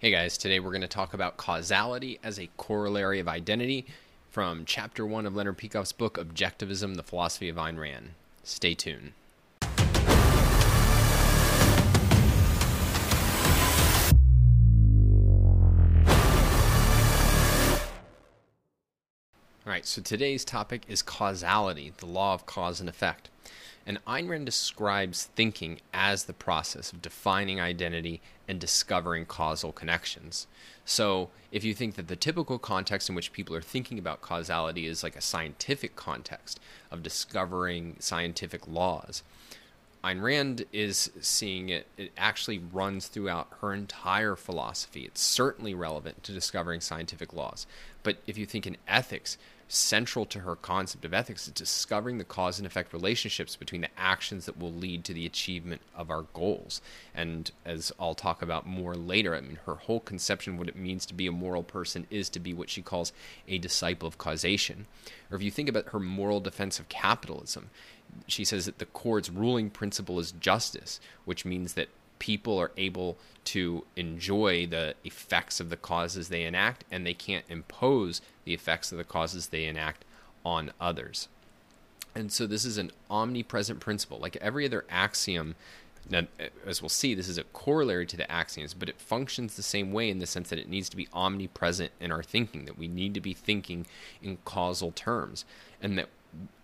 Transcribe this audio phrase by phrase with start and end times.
[0.00, 3.84] Hey guys, today we're going to talk about causality as a corollary of identity
[4.30, 8.10] from chapter 1 of Leonard Peikoff's book Objectivism, the Philosophy of Ayn Rand.
[8.44, 9.14] Stay tuned.
[19.66, 23.30] All right, so today's topic is causality, the law of cause and effect.
[23.88, 30.46] And Ayn Rand describes thinking as the process of defining identity and discovering causal connections.
[30.84, 34.86] So, if you think that the typical context in which people are thinking about causality
[34.86, 39.22] is like a scientific context of discovering scientific laws,
[40.04, 45.06] Ayn Rand is seeing it, it actually runs throughout her entire philosophy.
[45.06, 47.66] It's certainly relevant to discovering scientific laws.
[48.02, 52.24] But if you think in ethics, central to her concept of ethics is discovering the
[52.24, 56.22] cause and effect relationships between the actions that will lead to the achievement of our
[56.32, 56.80] goals.
[57.14, 60.76] And as I'll talk about more later, I mean, her whole conception of what it
[60.76, 63.12] means to be a moral person is to be what she calls
[63.46, 64.86] a disciple of causation.
[65.30, 67.68] Or if you think about her moral defense of capitalism,
[68.26, 73.16] she says that the court's ruling principle is justice, which means that people are able
[73.44, 78.92] to enjoy the effects of the causes they enact and they can't impose the effects
[78.92, 80.04] of the causes they enact
[80.44, 81.28] on others.
[82.14, 84.18] And so this is an omnipresent principle.
[84.18, 85.54] Like every other axiom,
[86.10, 86.22] now,
[86.66, 89.92] as we'll see, this is a corollary to the axioms, but it functions the same
[89.92, 92.88] way in the sense that it needs to be omnipresent in our thinking, that we
[92.88, 93.86] need to be thinking
[94.22, 95.44] in causal terms,
[95.82, 96.08] and that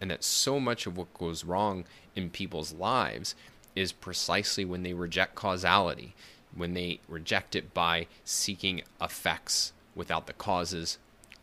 [0.00, 3.34] and that so much of what goes wrong in people's lives
[3.75, 6.14] is precisely when they reject causality,
[6.55, 10.98] when they reject it by seeking effects without the causes,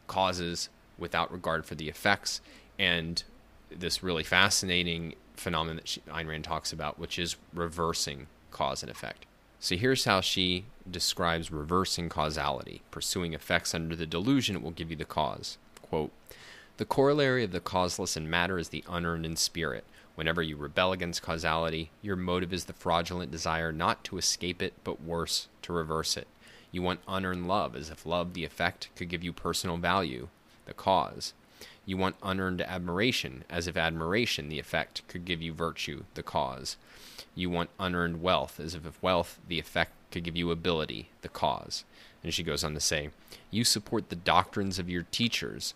[0.08, 2.42] causes without regard for the effects,
[2.78, 3.24] and
[3.70, 8.92] this really fascinating phenomenon that she, Ayn Rand talks about, which is reversing cause and
[8.92, 9.26] effect.
[9.60, 14.90] So here's how she describes reversing causality, pursuing effects under the delusion it will give
[14.90, 15.58] you the cause.
[15.82, 16.12] Quote,
[16.78, 19.84] the corollary of the causeless in matter is the unearned in spirit,
[20.16, 24.74] Whenever you rebel against causality, your motive is the fraudulent desire not to escape it,
[24.84, 26.28] but worse, to reverse it.
[26.72, 30.28] You want unearned love, as if love, the effect, could give you personal value,
[30.66, 31.34] the cause.
[31.86, 36.78] You want unearned admiration, as if admiration, the effect, could give you virtue, the cause.
[37.36, 41.84] You want unearned wealth, as if wealth, the effect, could give you ability, the cause.
[42.24, 43.10] And she goes on to say,
[43.50, 45.74] You support the doctrines of your teachers,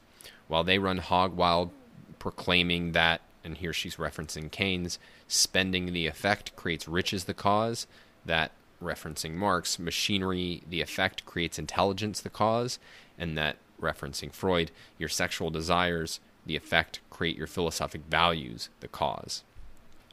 [0.47, 1.72] while they run hog wild,
[2.19, 7.88] proclaiming that and here she's referencing Keynes, spending the effect creates riches the cause,
[8.25, 8.51] that
[8.83, 12.79] referencing Marx, machinery the effect creates intelligence the cause,
[13.17, 19.44] and that referencing Freud, your sexual desires the effect create your philosophic values the cause.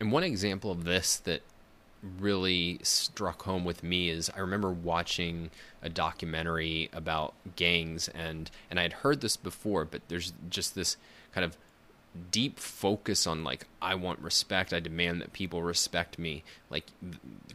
[0.01, 1.43] And one example of this that
[2.19, 5.51] really struck home with me is I remember watching
[5.81, 10.97] a documentary about gangs and and I had heard this before but there's just this
[11.33, 11.57] kind of
[12.31, 16.87] deep focus on like I want respect, I demand that people respect me, like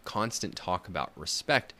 [0.06, 1.74] constant talk about respect.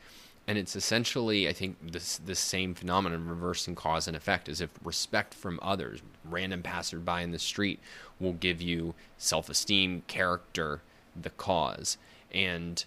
[0.46, 4.70] And it's essentially, I think, this this same phenomenon, reversing cause and effect, as if
[4.82, 7.80] respect from others, random passerby in the street,
[8.18, 10.80] will give you self esteem, character,
[11.20, 11.98] the cause.
[12.32, 12.82] And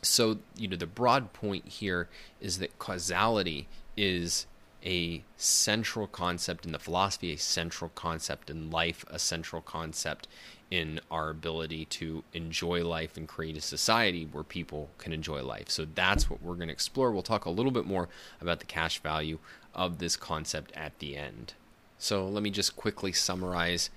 [0.00, 2.08] so, you know, the broad point here
[2.40, 3.66] is that causality
[3.96, 4.46] is
[4.84, 10.28] a central concept in the philosophy, a central concept in life, a central concept
[10.70, 15.70] in our ability to enjoy life and create a society where people can enjoy life.
[15.70, 17.12] So that's what we're going to explore.
[17.12, 18.08] We'll talk a little bit more
[18.40, 19.38] about the cash value
[19.74, 21.54] of this concept at the end.
[21.98, 23.90] So let me just quickly summarize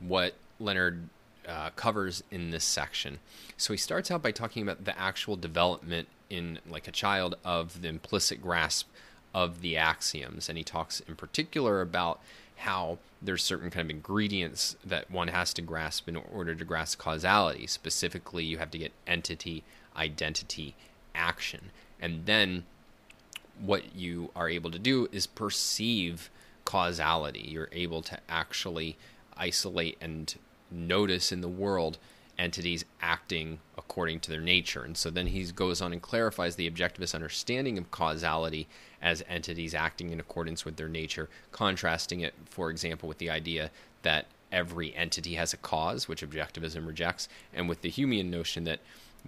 [0.00, 1.08] what Leonard
[1.46, 3.18] uh, covers in this section.
[3.56, 7.82] So he starts out by talking about the actual development in like a child of
[7.82, 8.88] the implicit grasp
[9.34, 10.48] of the axioms.
[10.48, 12.20] And he talks in particular about
[12.56, 16.98] how there's certain kind of ingredients that one has to grasp in order to grasp
[16.98, 17.66] causality.
[17.66, 19.64] Specifically, you have to get entity,
[19.96, 20.74] identity,
[21.14, 21.70] action.
[22.00, 22.64] And then
[23.60, 26.30] what you are able to do is perceive
[26.64, 27.46] causality.
[27.48, 28.96] You're able to actually
[29.36, 30.34] isolate and
[30.70, 31.98] notice in the world
[32.38, 34.82] entities acting according to their nature.
[34.82, 38.68] And so then he goes on and clarifies the objectivist understanding of causality
[39.00, 43.70] as entities acting in accordance with their nature, contrasting it, for example, with the idea
[44.02, 48.80] that every entity has a cause, which objectivism rejects, and with the Humean notion that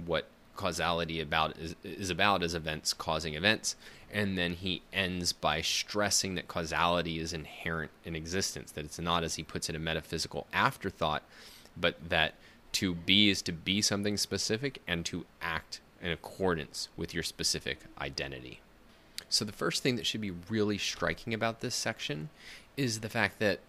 [0.05, 3.77] what causality about is, is about is events causing events.
[4.13, 9.25] And then he ends by stressing that causality is inherent in existence, that it's not,
[9.25, 11.25] as he puts it, a metaphysical afterthought,
[11.77, 12.35] but that
[12.75, 17.79] to be is to be something specific and to act in accordance with your specific
[17.99, 18.61] identity.
[19.29, 22.29] So, the first thing that should be really striking about this section
[22.77, 23.61] is the fact that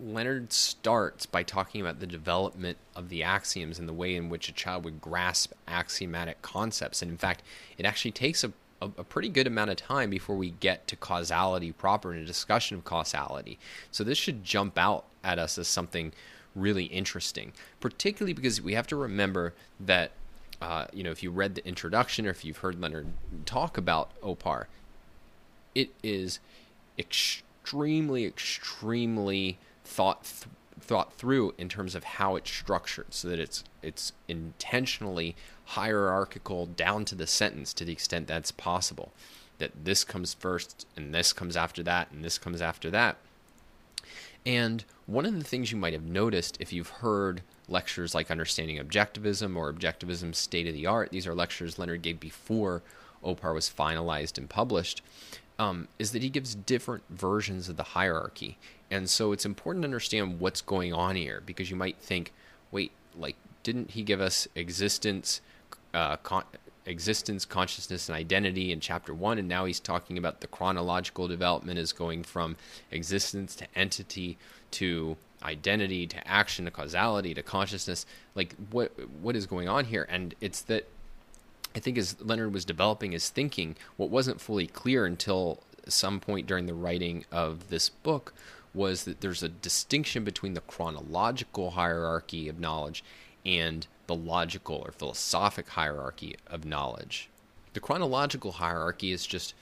[0.00, 4.48] Leonard starts by talking about the development of the axioms and the way in which
[4.48, 7.00] a child would grasp axiomatic concepts.
[7.00, 7.42] And in fact,
[7.78, 8.52] it actually takes a,
[8.82, 12.26] a, a, pretty good amount of time before we get to causality proper and a
[12.26, 13.58] discussion of causality.
[13.92, 16.12] So this should jump out at us as something
[16.54, 20.12] really interesting, particularly because we have to remember that.
[20.62, 23.12] Uh, you know, if you read the introduction or if you've heard Leonard
[23.44, 24.66] talk about OPAR,
[25.74, 26.38] it is
[26.98, 30.46] extremely, extremely thought th-
[30.80, 35.34] thought through in terms of how it's structured, so that it's it's intentionally
[35.66, 39.12] hierarchical down to the sentence to the extent that's possible.
[39.58, 43.16] That this comes first, and this comes after that, and this comes after that.
[44.46, 48.78] And one of the things you might have noticed if you've heard lectures like Understanding
[48.78, 52.82] Objectivism or Objectivism State of the Art, these are lectures Leonard gave before
[53.22, 55.02] OPAR was finalized and published,
[55.58, 58.58] um, is that he gives different versions of the hierarchy.
[58.90, 62.32] And so it's important to understand what's going on here because you might think,
[62.70, 65.40] wait, like, didn't he give us existence,
[65.92, 66.44] uh, con-
[66.86, 69.38] existence, consciousness, and identity in chapter one?
[69.38, 72.56] And now he's talking about the chronological development is going from
[72.90, 74.38] existence to entity
[74.72, 78.06] to identity to action to causality to consciousness.
[78.34, 80.06] Like, what what is going on here?
[80.08, 80.88] And it's that
[81.74, 86.46] I think as Leonard was developing his thinking, what wasn't fully clear until some point
[86.46, 88.32] during the writing of this book
[88.72, 93.04] was that there's a distinction between the chronological hierarchy of knowledge
[93.44, 97.28] and the logical or philosophic hierarchy of knowledge.
[97.72, 99.54] The chronological hierarchy is just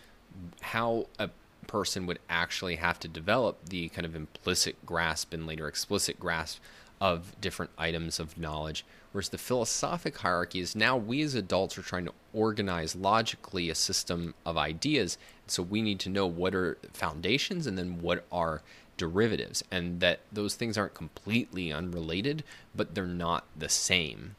[0.61, 1.31] how a
[1.67, 6.61] person would actually have to develop the kind of implicit grasp and later explicit grasp
[7.01, 11.83] of different items of knowledge Whereas the philosophic hierarchy is now we as adults are
[11.83, 15.19] trying to organize logically a system of ideas.
[15.47, 18.63] So we need to know what are foundations and then what are
[18.97, 22.45] derivatives, and that those things aren't completely unrelated,
[22.75, 24.37] but they're not the same.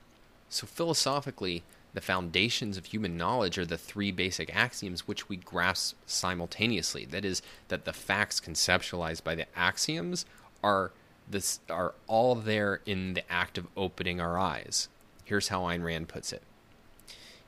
[0.50, 5.96] So philosophically, the foundations of human knowledge are the three basic axioms which we grasp
[6.06, 7.06] simultaneously.
[7.06, 10.26] That is, that the facts conceptualized by the axioms
[10.64, 10.92] are
[11.30, 14.90] this are all there in the act of opening our eyes.
[15.26, 16.42] Here's how Ayn Rand puts it.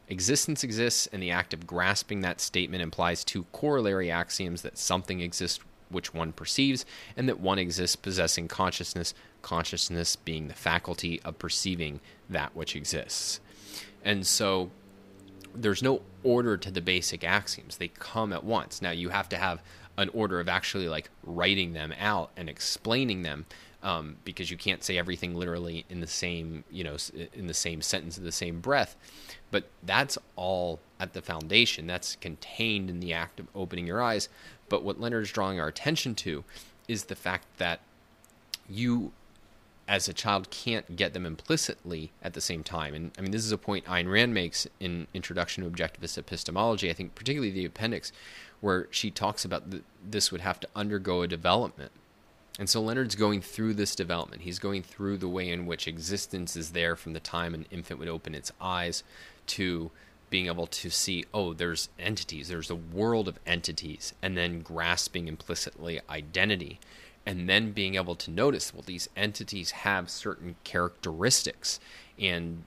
[0.07, 5.19] Existence exists, and the act of grasping that statement implies two corollary axioms that something
[5.19, 6.85] exists which one perceives,
[7.17, 11.99] and that one exists possessing consciousness, consciousness being the faculty of perceiving
[12.29, 13.39] that which exists.
[14.03, 14.69] And so
[15.53, 18.81] there's no order to the basic axioms, they come at once.
[18.81, 19.61] Now, you have to have
[19.97, 23.45] an order of actually like writing them out and explaining them
[23.83, 26.97] um, because you can't say everything literally in the same you know
[27.33, 28.95] in the same sentence in the same breath.
[29.51, 31.87] But that's all at the foundation.
[31.87, 34.27] That's contained in the act of opening your eyes.
[34.69, 36.43] But what leonard is drawing our attention to
[36.87, 37.79] is the fact that
[38.67, 39.11] you
[39.87, 42.95] as a child can't get them implicitly at the same time.
[42.95, 46.89] And I mean, this is a point Ayn Rand makes in Introduction to Objectivist Epistemology,
[46.89, 48.11] I think, particularly the appendix,
[48.61, 49.63] where she talks about
[50.03, 51.91] this would have to undergo a development.
[52.57, 54.43] And so Leonard's going through this development.
[54.43, 57.99] He's going through the way in which existence is there from the time an infant
[57.99, 59.03] would open its eyes
[59.47, 59.91] to
[60.29, 65.27] being able to see, oh, there's entities, there's a world of entities, and then grasping
[65.27, 66.79] implicitly identity,
[67.25, 71.79] and then being able to notice, well, these entities have certain characteristics,
[72.19, 72.63] and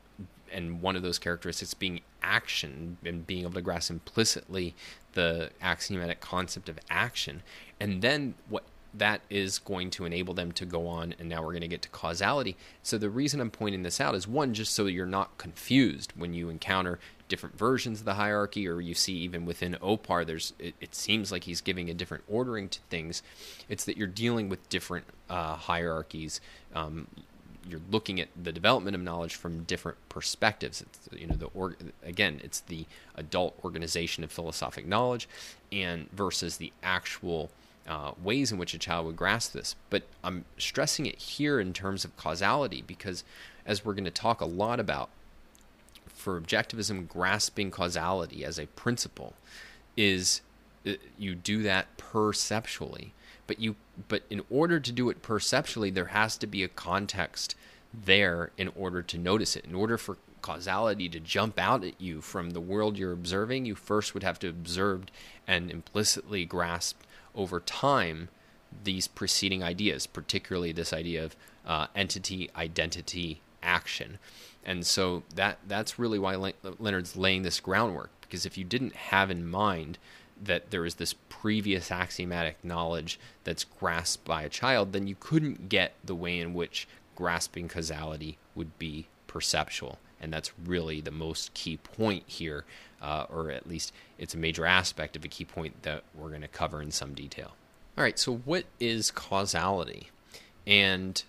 [0.52, 4.74] and one of those characteristics being action and being able to grasp implicitly
[5.14, 7.42] the axiomatic concept of action.
[7.80, 8.64] And then what
[8.94, 11.82] that is going to enable them to go on and now we're going to get
[11.82, 15.36] to causality so the reason i'm pointing this out is one just so you're not
[15.38, 20.24] confused when you encounter different versions of the hierarchy or you see even within opar
[20.24, 23.22] there's it, it seems like he's giving a different ordering to things
[23.68, 26.40] it's that you're dealing with different uh, hierarchies
[26.74, 27.06] um,
[27.68, 30.80] you're looking at the development of knowledge from different perspectives.
[30.80, 35.28] It's, you know, the or, again, it's the adult organization of philosophic knowledge,
[35.70, 37.50] and versus the actual
[37.86, 39.74] uh, ways in which a child would grasp this.
[39.90, 43.24] But I'm stressing it here in terms of causality because,
[43.64, 45.10] as we're going to talk a lot about,
[46.06, 49.34] for objectivism, grasping causality as a principle
[49.96, 50.40] is
[50.86, 53.12] uh, you do that perceptually
[53.48, 53.74] but you
[54.06, 57.56] but in order to do it perceptually there has to be a context
[57.92, 59.64] there in order to notice it.
[59.64, 63.74] In order for causality to jump out at you from the world you're observing you
[63.74, 65.06] first would have to observe
[65.48, 67.00] and implicitly grasp
[67.34, 68.28] over time
[68.84, 71.34] these preceding ideas particularly this idea of
[71.66, 74.18] uh, entity identity action.
[74.64, 79.30] And so that that's really why leonard's laying this groundwork because if you didn't have
[79.30, 79.98] in mind
[80.42, 85.68] that there is this previous axiomatic knowledge that's grasped by a child, then you couldn't
[85.68, 89.98] get the way in which grasping causality would be perceptual.
[90.20, 92.64] And that's really the most key point here,
[93.00, 96.42] uh, or at least it's a major aspect of a key point that we're going
[96.42, 97.54] to cover in some detail.
[97.96, 100.10] All right, so what is causality?
[100.66, 101.22] And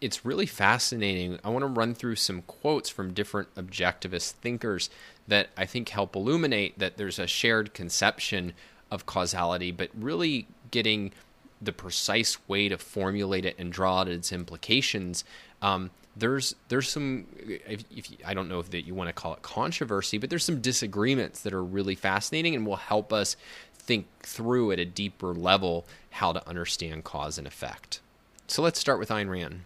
[0.00, 1.38] it's really fascinating.
[1.44, 4.90] I want to run through some quotes from different objectivist thinkers
[5.28, 8.52] that I think help illuminate that there's a shared conception
[8.90, 11.12] of causality, but really getting
[11.60, 15.24] the precise way to formulate it and draw out its implications.
[15.62, 19.32] Um, there's there's some if, if I don't know if that you want to call
[19.32, 23.36] it controversy, but there's some disagreements that are really fascinating and will help us
[23.72, 28.00] think through at a deeper level how to understand cause and effect.
[28.46, 29.62] So let's start with Ayn Rand.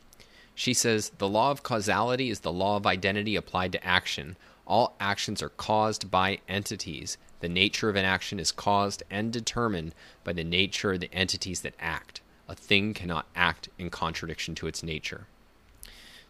[0.54, 4.36] She says the law of causality is the law of identity applied to action.
[4.66, 7.18] All actions are caused by entities.
[7.40, 9.94] The nature of an action is caused and determined
[10.24, 12.20] by the nature of the entities that act.
[12.48, 15.26] A thing cannot act in contradiction to its nature.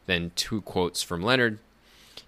[0.07, 1.59] Then, two quotes from Leonard.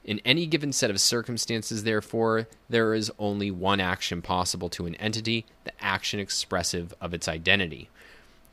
[0.04, 4.94] In any given set of circumstances, therefore, there is only one action possible to an
[4.96, 7.88] entity, the action expressive of its identity.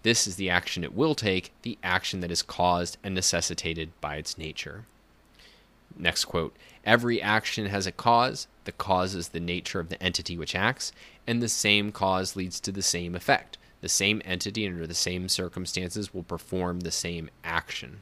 [0.04, 4.18] This is the action it will take, the action that is caused and necessitated by
[4.18, 4.86] its nature.
[5.98, 10.38] Next quote Every action has a cause, the cause is the nature of the entity
[10.38, 10.92] which acts,
[11.26, 13.58] and the same cause leads to the same effect.
[13.82, 18.02] The same entity under the same circumstances will perform the same action.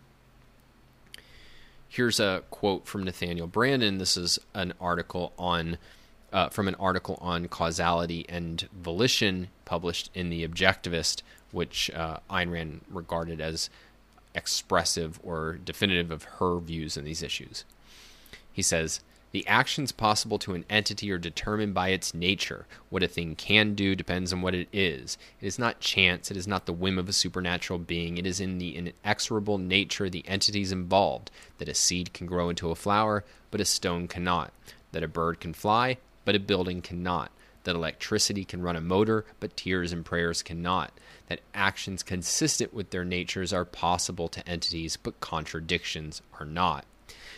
[1.87, 3.99] Here's a quote from Nathaniel Branden.
[3.99, 5.77] This is an article on
[6.31, 11.21] uh, from an article on causality and volition published in the Objectivist
[11.51, 13.69] which uh, Ayn Rand regarded as
[14.33, 17.63] expressive or definitive of her views on these issues.
[18.53, 19.01] He says,
[19.33, 22.67] the actions possible to an entity are determined by its nature.
[22.89, 25.17] What a thing can do depends on what it is.
[25.41, 28.39] It is not chance, it is not the whim of a supernatural being, it is
[28.39, 32.75] in the inexorable nature of the entities involved that a seed can grow into a
[32.75, 34.53] flower, but a stone cannot,
[34.91, 37.31] that a bird can fly, but a building cannot,
[37.63, 40.91] that electricity can run a motor, but tears and prayers cannot,
[41.27, 46.85] that actions consistent with their natures are possible to entities, but contradictions are not.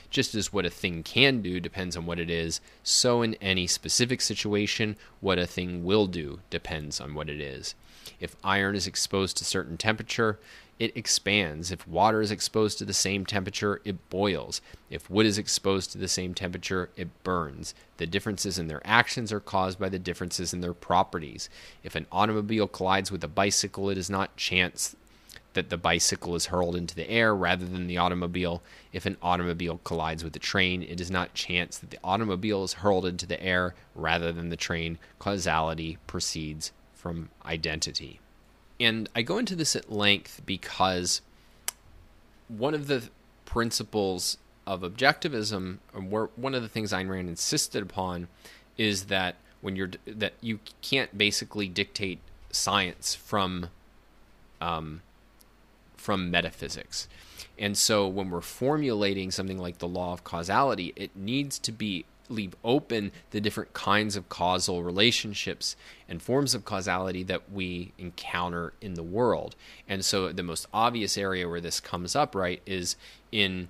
[0.09, 3.67] Just as what a thing can do depends on what it is, so in any
[3.67, 7.75] specific situation, what a thing will do depends on what it is.
[8.19, 10.39] If iron is exposed to certain temperature,
[10.77, 11.71] it expands.
[11.71, 14.61] If water is exposed to the same temperature, it boils.
[14.89, 17.73] If wood is exposed to the same temperature, it burns.
[17.97, 21.49] The differences in their actions are caused by the differences in their properties.
[21.83, 24.95] If an automobile collides with a bicycle, it is not chance
[25.55, 28.61] that the bicycle is hurled into the air rather than the automobile.
[28.93, 32.73] If an automobile collides with a train, it is not chance that the automobile is
[32.73, 34.99] hurled into the air rather than the train.
[35.19, 38.19] Causality proceeds from identity.
[38.79, 41.21] And I go into this at length because
[42.47, 43.09] one of the
[43.45, 48.27] principles of objectivism, or one of the things Ayn Rand insisted upon,
[48.77, 52.19] is that when you're that you can't basically dictate
[52.51, 53.69] science from
[54.61, 55.01] um,
[55.97, 57.07] from metaphysics.
[57.57, 62.05] And so when we're formulating something like the law of causality, it needs to be
[62.27, 65.75] leave open the different kinds of causal relationships
[66.09, 69.55] and forms of causality that we encounter in the world.
[69.87, 72.95] And so the most obvious area where this comes up, right, is
[73.31, 73.69] in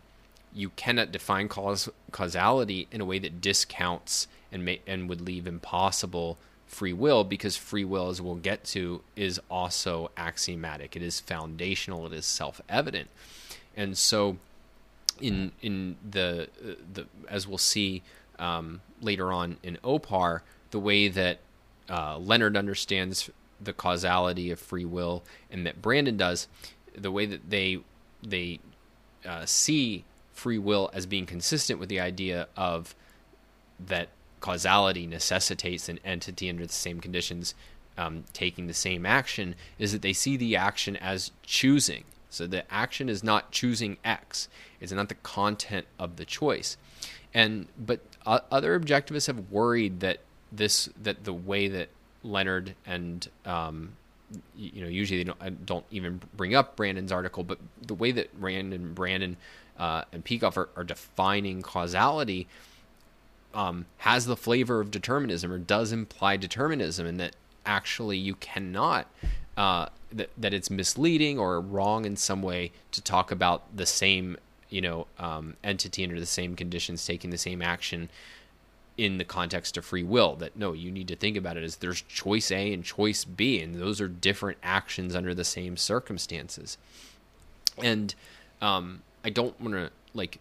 [0.54, 5.46] you cannot define cause, causality in a way that discounts and may, and would leave
[5.46, 6.38] impossible
[6.76, 10.96] free will because free will as we'll get to is also axiomatic.
[10.98, 13.08] It is foundational, it is self-evident.
[13.78, 14.38] And so
[15.22, 16.50] in in the
[16.94, 18.04] the as we'll see
[18.38, 21.40] um, later on in Opar, the way that
[21.90, 23.30] uh, Leonard understands
[23.62, 26.50] the causality of free will and that Branden does,
[26.94, 27.80] the way that they
[28.22, 28.60] they
[29.26, 30.04] uh, see
[30.34, 32.94] free will as being consistent with the idea of
[33.80, 34.10] that
[34.46, 37.56] causality necessitates an entity under the same conditions
[37.98, 42.04] um, taking the same action is that they see the action as choosing.
[42.30, 44.48] So the action is not choosing X;
[44.80, 46.78] it's not the content of the choice.
[47.34, 50.20] And but uh, other objectivists have worried that
[50.52, 51.90] this that the way that
[52.22, 53.94] Leonard and um,
[54.56, 58.30] you know usually they don't, don't, even bring up Branden's article, but the way that
[58.38, 59.38] Rand and Branden
[59.80, 62.48] uh, and Peikoff are, are, defining causality
[63.56, 67.36] um, has the flavor of determinism or does imply determinism, and that
[67.66, 69.08] actually you cannot.
[69.58, 74.38] Uh, that, that it's misleading or wrong in some way to talk about the same
[74.70, 78.10] you know um, entity under the same conditions taking the same action
[78.98, 81.78] in the context of free will that no you need to think about it as
[81.78, 86.78] there's choice a and choice b and those are different actions under the same circumstances
[87.82, 88.16] and
[88.62, 90.40] um, i don't want to like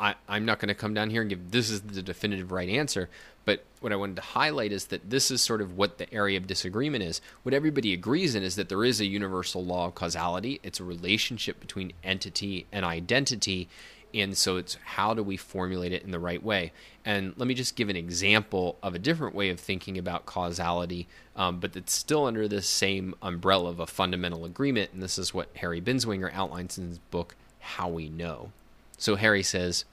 [0.00, 2.68] I, i'm not going to come down here and give this is the definitive right
[2.68, 3.08] answer
[3.44, 6.36] but what i wanted to highlight is that this is sort of what the area
[6.36, 9.94] of disagreement is what everybody agrees in is that there is a universal law of
[9.94, 13.68] causality it's a relationship between entity and identity
[14.14, 16.72] and so it's how do we formulate it in the right way?
[17.04, 21.08] And let me just give an example of a different way of thinking about causality,
[21.34, 24.92] um, but it's still under the same umbrella of a fundamental agreement.
[24.92, 28.52] And this is what Harry Binswanger outlines in his book, How We Know.
[28.96, 29.84] So Harry says,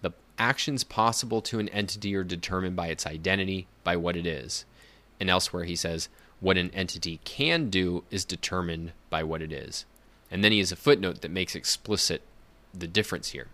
[0.00, 4.64] the actions possible to an entity are determined by its identity, by what it is.
[5.20, 6.08] And elsewhere he says,
[6.40, 9.84] what an entity can do is determined by what it is.
[10.30, 12.22] And then he has a footnote that makes explicit
[12.72, 13.48] the difference here.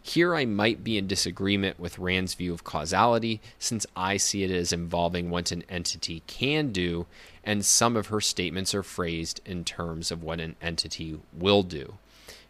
[0.00, 4.50] Here I might be in disagreement with Rand's view of causality, since I see it
[4.50, 7.06] as involving what an entity can do,
[7.44, 11.94] and some of her statements are phrased in terms of what an entity will do.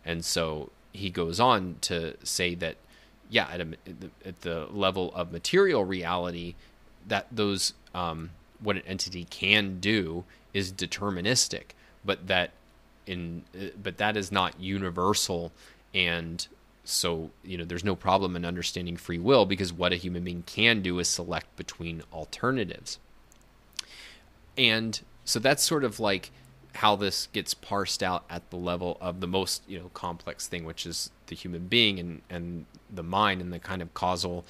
[0.05, 2.77] And so he goes on to say that,
[3.31, 3.69] yeah, at, a,
[4.25, 6.55] at the level of material reality,
[7.07, 11.71] that those um, what an entity can do is deterministic,
[12.05, 12.51] but that
[13.07, 13.45] in
[13.83, 15.53] but that is not universal
[15.95, 16.47] and
[16.85, 20.43] so, you know, there's no problem in understanding free will because what a human being
[20.47, 22.99] can do is select between alternatives.
[24.57, 26.31] And so that's sort of like
[26.79, 30.65] how this gets parsed out at the level of the most, you know, complex thing,
[30.65, 34.45] which is the human being and, and the mind and the kind of causal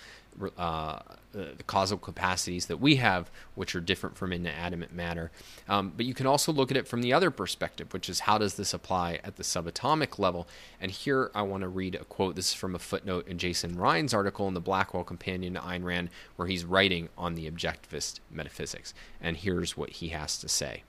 [0.56, 1.00] uh,
[1.32, 5.30] the causal capacities that we have, which are different from inanimate matter.
[5.68, 8.38] Um, but you can also look at it from the other perspective, which is how
[8.38, 10.46] does this apply at the subatomic level?
[10.80, 12.36] And here I want to read a quote.
[12.36, 15.82] This is from a footnote in Jason Rheins' article in the Blackwell Companion to Ayn
[15.82, 18.94] Rand, where he's writing on the objectivist metaphysics.
[19.20, 20.82] And here's what he has to say.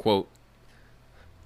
[0.00, 0.30] Quote,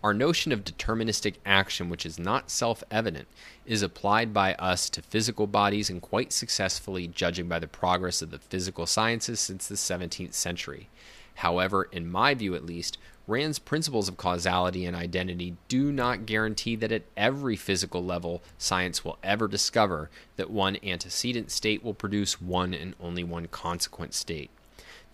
[0.05, 3.27] our notion of deterministic action, which is not self evident,
[3.67, 8.31] is applied by us to physical bodies and quite successfully, judging by the progress of
[8.31, 10.89] the physical sciences since the 17th century.
[11.35, 16.77] However, in my view at least, Rand's principles of causality and identity do not guarantee
[16.77, 22.41] that at every physical level science will ever discover that one antecedent state will produce
[22.41, 24.51] one and only one consequent state.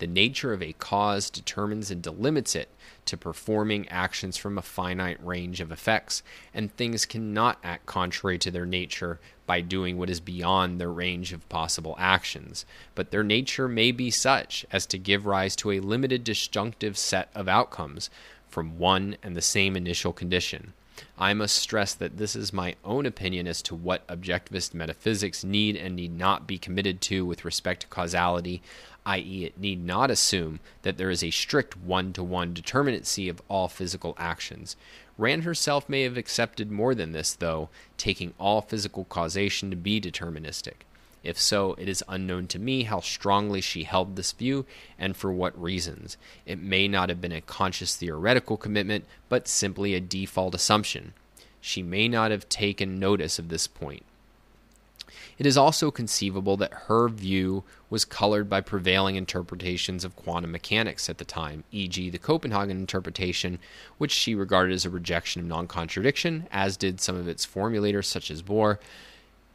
[0.01, 2.69] The nature of a cause determines and delimits it
[3.05, 6.23] to performing actions from a finite range of effects,
[6.55, 11.33] and things cannot act contrary to their nature by doing what is beyond their range
[11.33, 12.65] of possible actions.
[12.95, 17.29] But their nature may be such as to give rise to a limited disjunctive set
[17.35, 18.09] of outcomes
[18.49, 20.73] from one and the same initial condition.
[21.17, 25.75] I must stress that this is my own opinion as to what objectivist metaphysics need
[25.75, 28.61] and need not be committed to with respect to causality
[29.05, 33.41] i.e., it need not assume that there is a strict one to one determinacy of
[33.47, 34.75] all physical actions.
[35.17, 39.99] Rand herself may have accepted more than this, though, taking all physical causation to be
[39.99, 40.85] deterministic.
[41.23, 44.65] If so, it is unknown to me how strongly she held this view
[44.97, 46.17] and for what reasons.
[46.45, 51.13] It may not have been a conscious theoretical commitment, but simply a default assumption.
[51.59, 54.03] She may not have taken notice of this point.
[55.37, 61.09] It is also conceivable that her view was colored by prevailing interpretations of quantum mechanics
[61.09, 63.57] at the time, e.g., the Copenhagen interpretation,
[63.97, 68.05] which she regarded as a rejection of non contradiction, as did some of its formulators,
[68.05, 68.77] such as Bohr.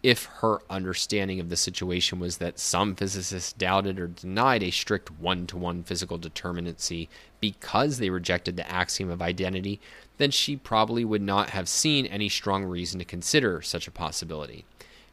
[0.07, 5.11] If her understanding of the situation was that some physicists doubted or denied a strict
[5.11, 7.09] one to one physical determinacy
[7.41, 9.81] because they rejected the axiom of identity,
[10.19, 14.65] then she probably would not have seen any strong reason to consider such a possibility.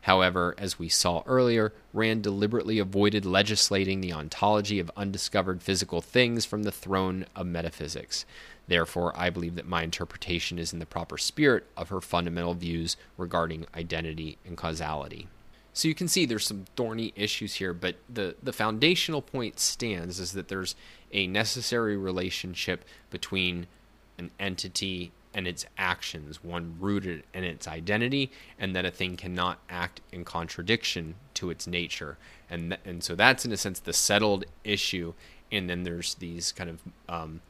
[0.01, 6.45] However, as we saw earlier, Rand deliberately avoided legislating the ontology of undiscovered physical things
[6.45, 8.27] from the throne of metaphysics.
[8.67, 12.95] Therefore, I believe that my interpretation is in the proper spirit of her fundamental views
[13.17, 15.27] regarding identity and causality.
[15.73, 20.19] So you can see there's some thorny issues here, but the, the foundational point stands
[20.19, 20.75] is that there's
[21.11, 23.67] a necessary relationship between
[24.17, 29.57] an entity and its actions, one rooted in its identity, and that a thing cannot
[29.67, 32.17] act in contradiction to its nature.
[32.49, 35.13] And, th- and so that's, in a sense, the settled issue.
[35.51, 37.41] And then there's these kind of um,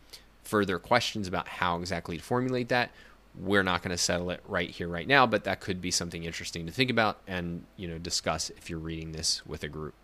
[0.44, 2.92] further questions about how exactly to formulate that.
[3.40, 6.24] We're not going to settle it right here, right now, but that could be something
[6.24, 9.96] interesting to think about and you know discuss if you're reading this with a group.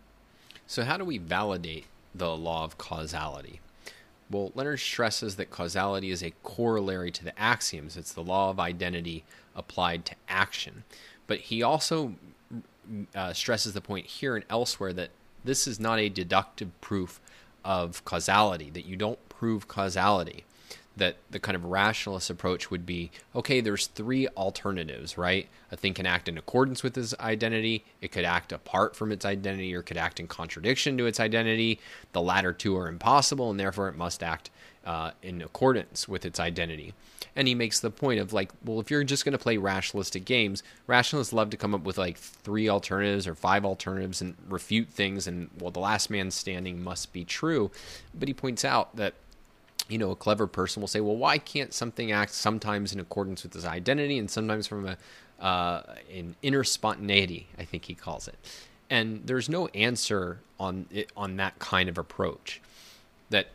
[0.65, 3.59] So, how do we validate the law of causality?
[4.31, 7.97] Well, Leonard stresses that causality is a corollary to the axioms.
[7.97, 9.23] It's the law of identity
[9.55, 10.83] applied to action.
[11.25, 12.15] But he also
[13.15, 15.09] uh, stresses the point here and elsewhere that
[15.43, 17.19] this is not a deductive proof
[17.63, 20.43] of causality, that you don't prove causality.
[20.97, 25.47] That the kind of rationalist approach would be okay, there's three alternatives, right?
[25.71, 29.23] A thing can act in accordance with its identity, it could act apart from its
[29.23, 31.79] identity, or could act in contradiction to its identity.
[32.11, 34.49] The latter two are impossible, and therefore it must act
[34.85, 36.93] uh, in accordance with its identity.
[37.33, 40.25] And he makes the point of like, well, if you're just going to play rationalistic
[40.25, 44.89] games, rationalists love to come up with like three alternatives or five alternatives and refute
[44.89, 47.71] things, and well, the last man standing must be true.
[48.13, 49.13] But he points out that
[49.89, 53.43] you know, a clever person will say, well, why can't something act sometimes in accordance
[53.43, 54.97] with his identity and sometimes from a
[55.43, 55.81] uh,
[56.13, 57.47] an inner spontaneity?
[57.57, 58.35] I think he calls it.
[58.89, 62.61] And there's no answer on it, on that kind of approach.
[63.29, 63.47] That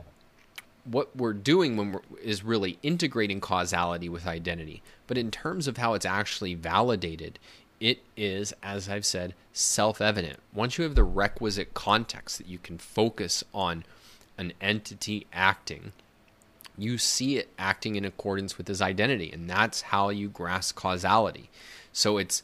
[0.85, 4.83] what we're doing when we're, is really integrating causality with identity.
[5.07, 7.39] But in terms of how it's actually validated,
[7.81, 10.41] it is, as I've said, self evident.
[10.53, 13.85] Once you have the requisite context that you can focus on
[14.39, 15.93] an entity acting,
[16.77, 19.31] you see it acting in accordance with his identity.
[19.33, 21.51] And that's how you grasp causality.
[21.93, 22.43] So it's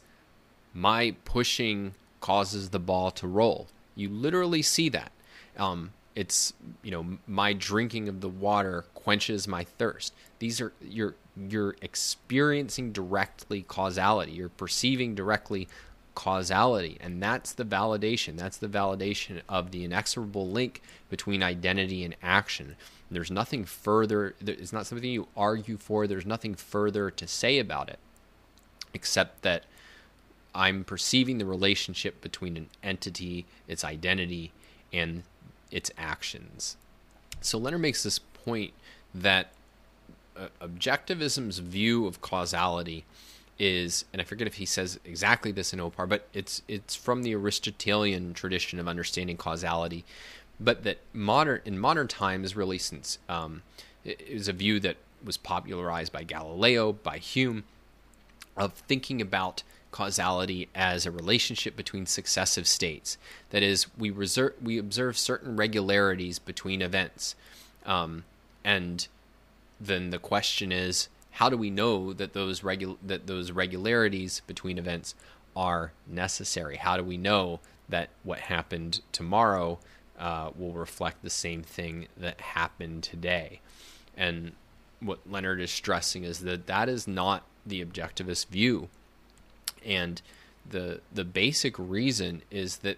[0.73, 3.67] my pushing causes the ball to roll.
[3.95, 5.11] You literally see that.
[5.57, 11.15] Um, it's you know my drinking of the water quenches my thirst these are you're
[11.49, 15.67] you're experiencing directly causality you're perceiving directly
[16.21, 16.99] causality.
[17.01, 18.37] And that's the validation.
[18.37, 22.75] That's the validation of the inexorable link between identity and action.
[23.09, 26.05] There's nothing further it's not something you argue for.
[26.05, 27.97] There's nothing further to say about it
[28.93, 29.63] except that
[30.53, 34.51] i'm perceiving the relationship between an entity its identity
[34.91, 35.23] and
[35.71, 36.75] its actions.
[37.39, 38.73] So Leonard makes this point
[39.15, 39.53] that
[40.37, 43.05] uh, objectivism's view of causality
[43.59, 47.23] is, and I forget if he says exactly this in Opar, but it's it's from
[47.23, 50.03] the Aristotelian tradition of understanding causality,
[50.59, 53.61] but that modern in modern times, really since um,
[54.03, 57.63] is a view that was popularized by Galileo, by Hume,
[58.57, 63.17] of thinking about causality as a relationship between successive states.
[63.51, 67.35] That is, we reserve, we observe certain regularities between events,
[67.85, 68.23] um,
[68.63, 69.07] and
[69.79, 74.77] then the question is, how do we know that those regu- that those regularities between
[74.77, 75.15] events
[75.55, 76.77] are necessary?
[76.77, 79.79] How do we know that what happened tomorrow
[80.17, 83.61] uh, will reflect the same thing that happened today?
[84.15, 84.53] And
[84.99, 88.89] what Leonard is stressing is that that is not the objectivist view
[89.85, 90.21] and
[90.69, 92.97] the the basic reason is that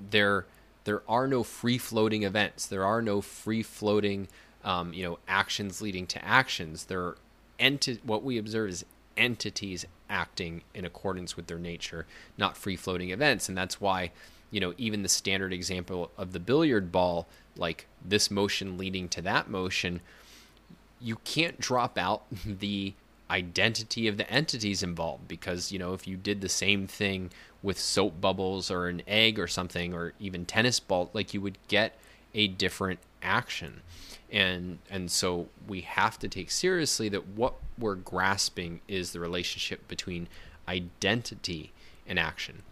[0.00, 0.46] there
[0.84, 2.66] there are no free floating events.
[2.66, 4.28] There are no free floating
[4.64, 6.84] um, you know actions leading to actions.
[6.84, 7.16] There
[7.58, 8.84] enti- what we observe is
[9.16, 14.10] entities acting in accordance with their nature, not free floating events, and that's why
[14.50, 19.22] you know even the standard example of the billiard ball, like this motion leading to
[19.22, 20.00] that motion,
[21.00, 22.94] you can't drop out the
[23.30, 25.26] identity of the entities involved.
[25.28, 27.30] Because you know if you did the same thing
[27.62, 31.56] with soap bubbles or an egg or something or even tennis ball like you would
[31.66, 31.98] get
[32.34, 33.80] a different action
[34.30, 39.86] and and so we have to take seriously that what we're grasping is the relationship
[39.88, 40.28] between
[40.68, 41.72] identity
[42.06, 42.62] and action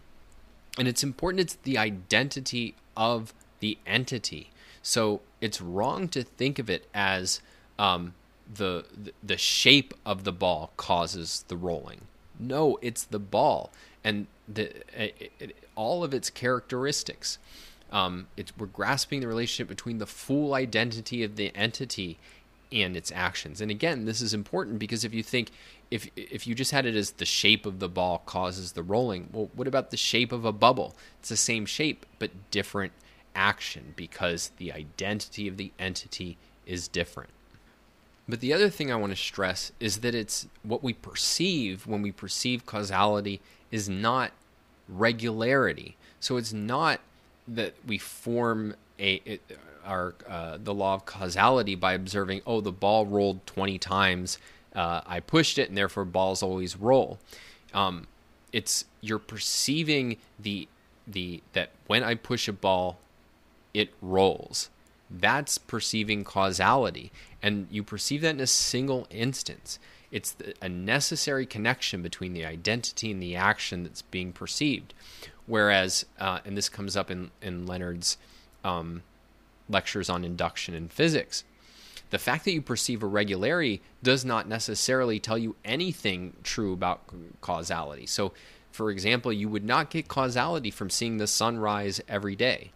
[0.77, 4.49] and it's important it's the identity of the entity
[4.81, 7.41] so it's wrong to think of it as
[7.79, 8.13] um,
[8.53, 8.85] the
[9.23, 12.01] the shape of the ball causes the rolling.
[12.39, 13.71] No, it's the ball
[14.03, 17.37] and the it, it, all of its characteristics.
[17.93, 22.17] Um, it's we're grasping the relationship between the full identity of the entity
[22.71, 23.61] and its actions.
[23.61, 25.51] And again, this is important because if you think
[25.91, 29.29] if if you just had it as the shape of the ball causes the rolling,
[29.31, 30.95] well, what about the shape of a bubble?
[31.19, 32.93] It's the same shape but different
[33.35, 37.29] action because the identity of the entity is different.
[38.27, 42.01] But the other thing I want to stress is that it's what we perceive when
[42.01, 44.31] we perceive causality is not
[44.87, 45.97] regularity.
[46.19, 47.01] So it's not
[47.47, 49.41] that we form a it,
[49.85, 54.37] our uh, the law of causality by observing oh the ball rolled 20 times
[54.75, 57.19] uh, I pushed it and therefore balls always roll.
[57.73, 58.07] Um,
[58.51, 60.67] it's you're perceiving the
[61.07, 62.97] the that when I push a ball
[63.73, 64.69] it rolls
[65.13, 67.11] that's perceiving causality.
[67.41, 69.79] And you perceive that in a single instance.
[70.11, 74.93] It's a necessary connection between the identity and the action that's being perceived.
[75.45, 78.17] Whereas, uh, and this comes up in, in Leonard's
[78.63, 79.03] um,
[79.69, 81.43] lectures on induction in physics,
[82.11, 87.01] the fact that you perceive a regularity does not necessarily tell you anything true about
[87.41, 88.05] causality.
[88.05, 88.31] So,
[88.73, 92.71] For example, you would not get causality from seeing the sunrise every day.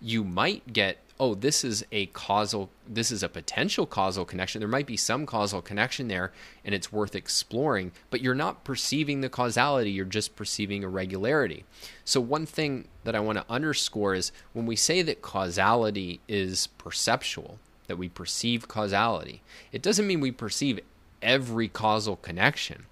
[0.00, 4.58] You might get oh, this is a causal, this is a potential causal connection.
[4.58, 6.32] There might be some causal connection there
[6.64, 11.64] and it's worth exploring, but you're not perceiving the causality, you're just perceiving irregularity.
[12.04, 16.66] So, one thing that I want to underscore is when we say that causality is
[16.66, 20.80] perceptual, that we perceive causality, it doesn't mean we perceive
[21.22, 22.86] every causal connection.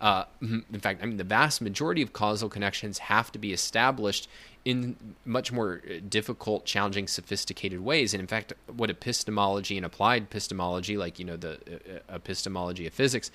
[0.00, 4.28] Uh, in fact, I mean, the vast majority of causal connections have to be established
[4.64, 8.12] in much more uh, difficult, challenging, sophisticated ways.
[8.14, 12.86] And in fact, what epistemology and applied epistemology, like you know the uh, uh, epistemology
[12.86, 13.30] of physics,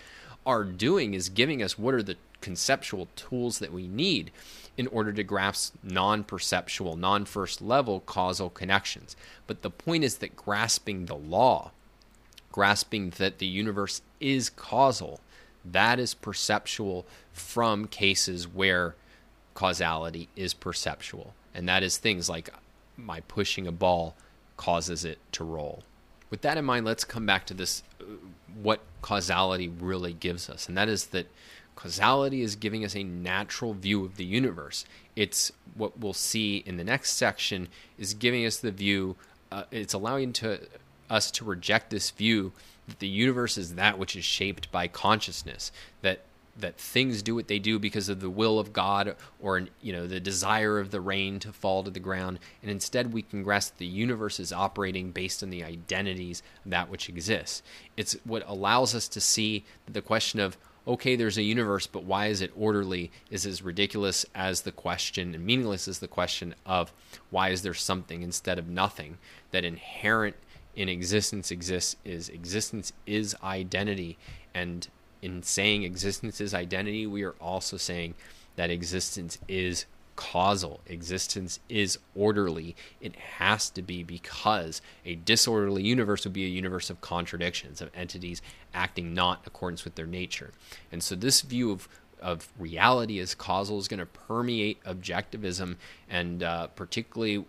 [0.46, 4.32] are doing is giving us what are the conceptual tools that we need
[4.76, 9.16] in order to grasp non-perceptual, non-first level causal connections.
[9.48, 11.72] But the point is that grasping the law,
[12.52, 15.22] grasping that the universe is causal,
[15.64, 18.96] that is perceptual from cases where
[19.54, 22.50] causality is perceptual, and that is things like
[22.98, 24.16] my pushing a ball
[24.58, 25.84] causes it to roll.
[26.30, 28.06] With that in mind, let's come back to this uh,
[28.62, 31.28] what causality really gives us, and that is that
[31.76, 34.86] causality is giving us a natural view of the universe.
[35.16, 39.16] It's what we'll see in the next section is giving us the view,
[39.52, 40.60] uh, it's allowing to
[41.10, 42.52] us to reject this view
[42.88, 46.22] that the universe is that which is shaped by consciousness, that
[46.56, 50.06] that things do what they do because of the will of God or you know
[50.06, 52.40] the desire of the rain to fall to the ground.
[52.62, 56.90] And instead we can grasp the universe is operating based on the identities of that
[56.90, 57.64] which exists.
[57.98, 62.28] It's what allows us to see the question of okay there's a universe but why
[62.28, 63.12] is it orderly?
[63.32, 66.94] Is as ridiculous as the question and meaningless as the question of
[67.32, 69.18] why is there something instead of nothing
[69.52, 70.36] that inherent
[70.76, 74.18] in existence exists is existence is identity
[74.54, 74.88] and
[75.24, 78.14] in saying existence is identity, we are also saying
[78.58, 79.86] that existence is
[80.18, 80.82] causal.
[80.86, 82.76] Existence is orderly.
[83.00, 87.90] It has to be because a disorderly universe would be a universe of contradictions, of
[87.96, 88.42] entities
[88.74, 90.52] acting not in accordance with their nature.
[90.92, 91.88] And so this view of
[92.22, 95.76] of reality as causal is going to permeate objectivism
[96.10, 97.44] and uh, particularly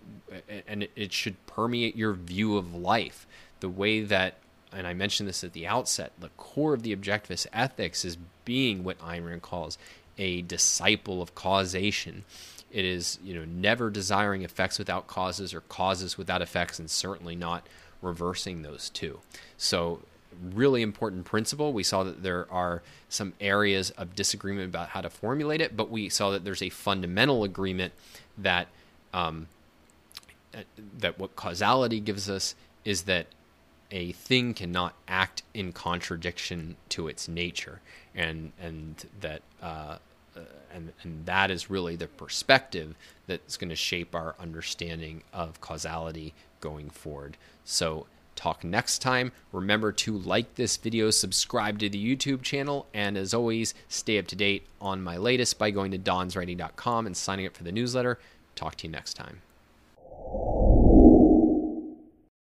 [0.66, 3.24] and it should permeate your view of life
[3.60, 4.38] the way that
[4.74, 8.84] and I mentioned this at the outset, the core of the objectivist ethics is being
[8.84, 9.78] what Ayn Rand calls
[10.18, 12.24] a disciple of causation.
[12.70, 17.37] It is, you know, never desiring effects without causes or causes without effects, and certainly
[17.37, 17.66] not
[18.02, 19.20] reversing those two.
[19.56, 20.00] So,
[20.52, 21.72] really important principle.
[21.72, 25.90] We saw that there are some areas of disagreement about how to formulate it, but
[25.90, 27.92] we saw that there's a fundamental agreement
[28.37, 28.66] that
[29.12, 29.46] um,
[30.98, 33.26] that what causality gives us is that
[33.90, 37.80] a thing cannot act in contradiction to its nature,
[38.14, 39.98] and and that uh,
[40.36, 40.40] uh,
[40.72, 42.94] and and that is really the perspective
[43.26, 47.36] that's going to shape our understanding of causality going forward.
[47.64, 49.32] So talk next time.
[49.52, 54.26] Remember to like this video, subscribe to the YouTube channel, and as always, stay up
[54.28, 58.18] to date on my latest by going to donswriting.com and signing up for the newsletter.
[58.54, 59.42] Talk to you next time.